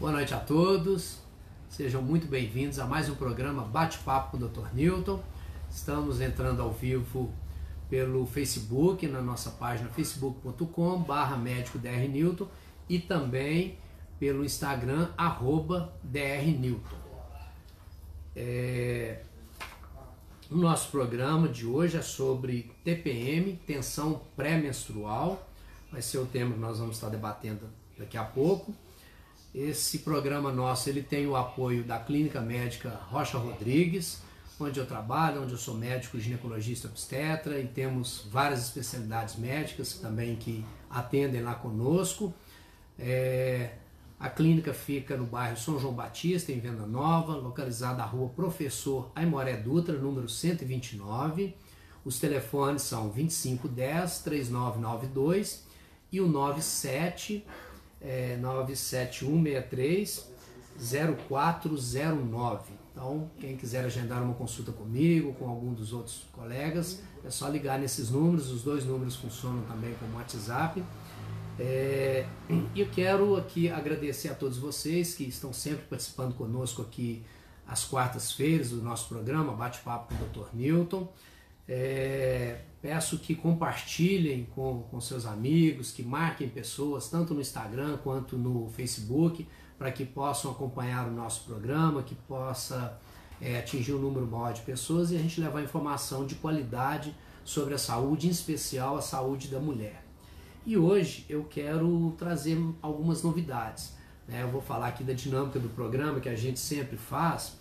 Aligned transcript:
Boa 0.00 0.10
noite 0.10 0.34
a 0.34 0.40
todos, 0.40 1.20
sejam 1.68 2.02
muito 2.02 2.26
bem-vindos 2.26 2.80
a 2.80 2.84
mais 2.84 3.08
um 3.08 3.14
programa 3.14 3.62
Bate-Papo 3.62 4.32
com 4.36 4.44
o 4.44 4.48
Dr. 4.48 4.74
Newton. 4.74 5.22
Estamos 5.70 6.20
entrando 6.20 6.60
ao 6.60 6.72
vivo 6.72 7.32
pelo 7.88 8.26
Facebook, 8.26 9.06
na 9.06 9.22
nossa 9.22 9.50
página 9.52 9.88
facebook.com 9.90 10.98
barra 10.98 11.36
médico 11.36 11.78
Dr. 11.78 12.08
Newton 12.10 12.48
e 12.88 12.98
também 12.98 13.78
pelo 14.18 14.44
Instagram, 14.44 15.10
arroba 15.16 15.92
Dr. 16.02 16.58
Newton. 16.58 16.96
É... 18.34 19.22
O 20.50 20.56
nosso 20.56 20.90
programa 20.90 21.48
de 21.48 21.66
hoje 21.66 21.96
é 21.96 22.02
sobre 22.02 22.72
TPM, 22.82 23.60
tensão 23.64 24.22
pré-menstrual. 24.34 25.48
Vai 25.92 26.02
ser 26.02 26.18
o 26.18 26.26
tema 26.26 26.52
que 26.52 26.60
nós 26.60 26.80
vamos 26.80 26.96
estar 26.96 27.10
debatendo 27.10 27.70
daqui 27.96 28.16
a 28.16 28.24
pouco. 28.24 28.74
Esse 29.54 29.98
programa 29.98 30.50
nosso 30.50 30.88
ele 30.88 31.00
tem 31.00 31.28
o 31.28 31.36
apoio 31.36 31.84
da 31.84 31.96
Clínica 31.96 32.40
Médica 32.40 32.88
Rocha 33.08 33.38
Rodrigues, 33.38 34.20
onde 34.58 34.80
eu 34.80 34.84
trabalho, 34.84 35.42
onde 35.42 35.52
eu 35.52 35.58
sou 35.58 35.76
médico 35.76 36.18
ginecologista 36.18 36.88
obstetra 36.88 37.60
e 37.60 37.68
temos 37.68 38.26
várias 38.32 38.64
especialidades 38.64 39.36
médicas 39.36 39.94
também 39.94 40.34
que 40.34 40.64
atendem 40.90 41.40
lá 41.40 41.54
conosco. 41.54 42.34
É, 42.98 43.74
a 44.18 44.28
clínica 44.28 44.74
fica 44.74 45.16
no 45.16 45.24
bairro 45.24 45.56
São 45.56 45.78
João 45.78 45.94
Batista, 45.94 46.50
em 46.50 46.58
Venda 46.58 46.84
Nova, 46.84 47.36
localizada 47.36 47.98
na 47.98 48.04
rua 48.04 48.30
Professor 48.30 49.12
Aimoré 49.14 49.56
Dutra, 49.56 49.96
número 49.96 50.28
129. 50.28 51.54
Os 52.04 52.18
telefones 52.18 52.82
são 52.82 53.08
2510 53.08 54.18
3992 54.18 55.64
e 56.10 56.20
o 56.20 56.26
97 56.26 57.46
é, 58.04 58.36
97163 58.36 60.32
0409. 61.28 62.72
Então, 62.92 63.28
quem 63.40 63.56
quiser 63.56 63.84
agendar 63.84 64.22
uma 64.22 64.34
consulta 64.34 64.70
comigo, 64.70 65.32
com 65.34 65.48
algum 65.48 65.72
dos 65.72 65.92
outros 65.92 66.26
colegas, 66.32 67.02
é 67.24 67.30
só 67.30 67.48
ligar 67.48 67.78
nesses 67.78 68.10
números. 68.10 68.50
Os 68.50 68.62
dois 68.62 68.84
números 68.84 69.16
funcionam 69.16 69.62
também 69.62 69.94
como 69.94 70.16
WhatsApp. 70.16 70.84
É, 71.58 72.26
e 72.74 72.80
eu 72.80 72.88
quero 72.90 73.36
aqui 73.36 73.68
agradecer 73.68 74.28
a 74.28 74.34
todos 74.34 74.58
vocês 74.58 75.14
que 75.14 75.24
estão 75.24 75.52
sempre 75.52 75.84
participando 75.86 76.34
conosco 76.34 76.82
aqui 76.82 77.24
às 77.66 77.84
quartas-feiras 77.84 78.70
do 78.70 78.82
nosso 78.82 79.08
programa 79.08 79.52
Bate-Papo 79.52 80.14
com 80.14 80.40
o 80.40 80.44
Dr. 80.44 80.54
Newton. 80.54 81.08
É, 81.66 82.60
peço 82.82 83.18
que 83.18 83.34
compartilhem 83.34 84.46
com, 84.54 84.82
com 84.90 85.00
seus 85.00 85.24
amigos, 85.24 85.90
que 85.90 86.02
marquem 86.02 86.48
pessoas, 86.48 87.08
tanto 87.08 87.32
no 87.32 87.40
Instagram 87.40 87.96
quanto 87.98 88.36
no 88.36 88.68
Facebook, 88.68 89.48
para 89.78 89.90
que 89.90 90.04
possam 90.04 90.50
acompanhar 90.50 91.08
o 91.08 91.10
nosso 91.10 91.44
programa, 91.44 92.02
que 92.02 92.14
possa 92.14 93.00
é, 93.40 93.58
atingir 93.58 93.94
um 93.94 93.98
número 93.98 94.26
maior 94.26 94.52
de 94.52 94.62
pessoas 94.62 95.10
e 95.10 95.16
a 95.16 95.18
gente 95.18 95.40
levar 95.40 95.62
informação 95.62 96.26
de 96.26 96.34
qualidade 96.34 97.14
sobre 97.44 97.74
a 97.74 97.78
saúde, 97.78 98.26
em 98.26 98.30
especial 98.30 98.96
a 98.96 99.02
saúde 99.02 99.48
da 99.48 99.58
mulher. 99.58 100.04
E 100.66 100.76
hoje 100.78 101.26
eu 101.28 101.44
quero 101.44 102.14
trazer 102.16 102.58
algumas 102.80 103.22
novidades. 103.22 103.92
Né? 104.26 104.42
Eu 104.42 104.48
vou 104.48 104.60
falar 104.60 104.88
aqui 104.88 105.04
da 105.04 105.12
dinâmica 105.12 105.58
do 105.58 105.68
programa 105.68 106.20
que 106.20 106.28
a 106.28 106.36
gente 106.36 106.58
sempre 106.58 106.96
faz 106.96 107.58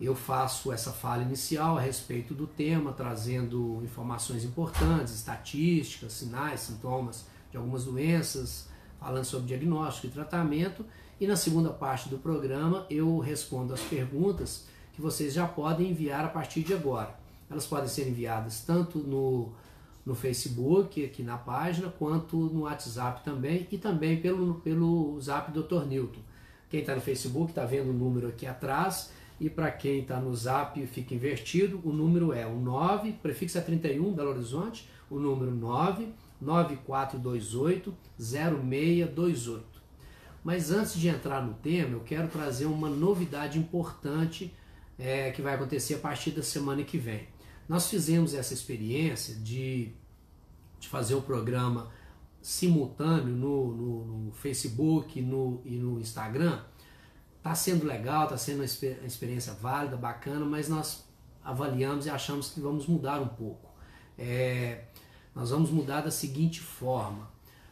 eu 0.00 0.14
faço 0.14 0.72
essa 0.72 0.90
fala 0.90 1.22
inicial 1.22 1.76
a 1.76 1.80
respeito 1.80 2.32
do 2.32 2.46
tema, 2.46 2.90
trazendo 2.92 3.80
informações 3.84 4.44
importantes, 4.44 5.14
estatísticas, 5.14 6.14
sinais, 6.14 6.60
sintomas 6.60 7.26
de 7.50 7.58
algumas 7.58 7.84
doenças, 7.84 8.66
falando 8.98 9.24
sobre 9.24 9.48
diagnóstico 9.48 10.06
e 10.06 10.10
tratamento. 10.10 10.86
E 11.20 11.26
na 11.26 11.36
segunda 11.36 11.68
parte 11.68 12.08
do 12.08 12.16
programa 12.16 12.86
eu 12.88 13.18
respondo 13.18 13.74
as 13.74 13.80
perguntas 13.80 14.64
que 14.94 15.02
vocês 15.02 15.34
já 15.34 15.46
podem 15.46 15.90
enviar 15.90 16.24
a 16.24 16.28
partir 16.28 16.62
de 16.62 16.72
agora. 16.72 17.14
Elas 17.50 17.66
podem 17.66 17.88
ser 17.88 18.08
enviadas 18.08 18.62
tanto 18.62 18.98
no, 18.98 19.52
no 20.06 20.14
Facebook, 20.14 21.04
aqui 21.04 21.22
na 21.22 21.36
página, 21.36 21.90
quanto 21.90 22.36
no 22.36 22.62
WhatsApp 22.62 23.22
também, 23.22 23.68
e 23.70 23.76
também 23.76 24.18
pelo, 24.18 24.54
pelo 24.60 25.20
Zap 25.20 25.52
Dr. 25.52 25.84
Newton. 25.86 26.20
Quem 26.70 26.80
está 26.80 26.94
no 26.94 27.02
Facebook 27.02 27.50
está 27.50 27.66
vendo 27.66 27.90
o 27.90 27.92
número 27.92 28.28
aqui 28.28 28.46
atrás 28.46 29.10
e 29.40 29.48
para 29.48 29.70
quem 29.70 30.00
está 30.00 30.20
no 30.20 30.34
zap 30.36 30.86
fica 30.86 31.14
invertido, 31.14 31.80
o 31.82 31.92
número 31.92 32.32
é 32.34 32.46
o 32.46 32.56
9, 32.56 33.12
prefixo 33.22 33.56
é 33.56 33.62
31, 33.62 34.12
Belo 34.12 34.30
Horizonte, 34.30 34.86
o 35.08 35.18
número 35.18 35.50
9 35.50 36.08
9428 36.38 37.94
0628. 38.18 39.64
Mas 40.44 40.70
antes 40.70 40.94
de 40.94 41.08
entrar 41.08 41.44
no 41.44 41.54
tema, 41.54 41.94
eu 41.94 42.00
quero 42.00 42.28
trazer 42.28 42.66
uma 42.66 42.90
novidade 42.90 43.58
importante 43.58 44.54
é, 44.98 45.30
que 45.30 45.40
vai 45.40 45.54
acontecer 45.54 45.94
a 45.94 45.98
partir 45.98 46.32
da 46.32 46.42
semana 46.42 46.82
que 46.82 46.98
vem. 46.98 47.26
Nós 47.66 47.88
fizemos 47.88 48.34
essa 48.34 48.52
experiência 48.52 49.34
de, 49.36 49.92
de 50.78 50.88
fazer 50.88 51.14
o 51.14 51.22
programa 51.22 51.90
simultâneo 52.42 53.34
no, 53.34 53.74
no, 53.74 54.04
no 54.04 54.32
Facebook 54.32 55.20
no, 55.20 55.60
e 55.64 55.76
no 55.76 56.00
Instagram 56.00 56.60
Está 57.40 57.54
sendo 57.54 57.86
legal, 57.86 58.24
está 58.24 58.36
sendo 58.36 58.56
uma 58.56 58.66
experiência 59.06 59.54
válida, 59.54 59.96
bacana, 59.96 60.44
mas 60.44 60.68
nós 60.68 61.08
avaliamos 61.42 62.04
e 62.04 62.10
achamos 62.10 62.50
que 62.50 62.60
vamos 62.60 62.86
mudar 62.86 63.18
um 63.18 63.28
pouco. 63.28 63.70
É, 64.18 64.84
nós 65.34 65.48
vamos 65.48 65.70
mudar 65.70 66.02
da 66.02 66.10
seguinte 66.10 66.60
forma: 66.60 67.30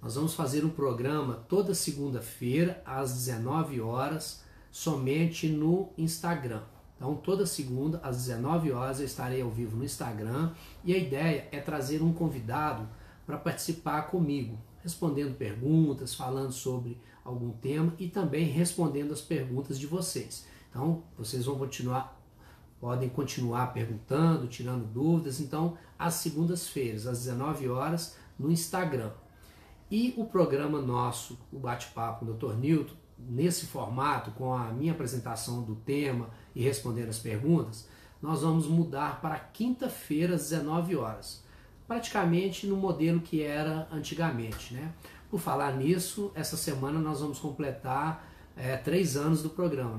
nós 0.00 0.14
vamos 0.14 0.32
fazer 0.32 0.64
um 0.64 0.70
programa 0.70 1.44
toda 1.46 1.74
segunda-feira 1.74 2.82
às 2.86 3.12
19 3.12 3.82
horas, 3.82 4.42
somente 4.70 5.46
no 5.46 5.90
Instagram. 5.98 6.62
Então, 6.96 7.14
toda 7.16 7.44
segunda 7.44 8.00
às 8.02 8.16
19 8.16 8.72
horas 8.72 8.98
eu 8.98 9.04
estarei 9.04 9.42
ao 9.42 9.50
vivo 9.50 9.76
no 9.76 9.84
Instagram 9.84 10.52
e 10.82 10.94
a 10.94 10.96
ideia 10.96 11.48
é 11.52 11.60
trazer 11.60 12.02
um 12.02 12.14
convidado 12.14 12.88
para 13.26 13.36
participar 13.36 14.02
comigo, 14.04 14.58
respondendo 14.82 15.36
perguntas, 15.36 16.14
falando 16.14 16.52
sobre 16.52 17.00
algum 17.24 17.50
tema 17.50 17.94
e 17.98 18.08
também 18.08 18.44
respondendo 18.44 19.12
as 19.12 19.20
perguntas 19.20 19.78
de 19.78 19.86
vocês. 19.86 20.46
Então, 20.70 21.02
vocês 21.18 21.44
vão 21.44 21.58
continuar, 21.58 22.20
podem 22.80 23.08
continuar 23.08 23.72
perguntando, 23.72 24.46
tirando 24.46 24.86
dúvidas. 24.86 25.40
Então, 25.40 25.76
às 25.98 26.14
segundas-feiras, 26.14 27.06
às 27.06 27.18
19 27.24 27.68
horas, 27.68 28.16
no 28.38 28.50
Instagram. 28.50 29.10
E 29.90 30.14
o 30.16 30.24
programa 30.24 30.80
nosso, 30.80 31.38
o 31.52 31.58
bate-papo 31.58 32.24
do 32.24 32.34
Dr. 32.34 32.54
Newton, 32.54 32.94
nesse 33.18 33.66
formato, 33.66 34.30
com 34.30 34.54
a 34.54 34.72
minha 34.72 34.92
apresentação 34.92 35.62
do 35.62 35.74
tema 35.74 36.30
e 36.54 36.62
respondendo 36.62 37.08
as 37.08 37.18
perguntas, 37.18 37.88
nós 38.22 38.42
vamos 38.42 38.66
mudar 38.66 39.20
para 39.20 39.38
quinta-feira 39.38 40.36
às 40.36 40.50
19 40.50 40.96
horas. 40.96 41.44
Praticamente 41.90 42.68
no 42.68 42.76
modelo 42.76 43.18
que 43.18 43.42
era 43.42 43.88
antigamente, 43.90 44.72
né? 44.72 44.92
Por 45.28 45.40
falar 45.40 45.76
nisso, 45.76 46.30
essa 46.36 46.56
semana 46.56 47.00
nós 47.00 47.20
vamos 47.20 47.40
completar 47.40 48.30
é, 48.56 48.76
três 48.76 49.16
anos 49.16 49.42
do 49.42 49.50
programa. 49.50 49.96